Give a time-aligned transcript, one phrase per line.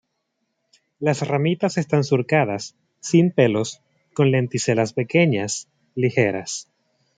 [0.99, 3.83] Las ramitas están surcadas, sin pelos,
[4.15, 6.67] con lenticelas pequeñas, ligeras.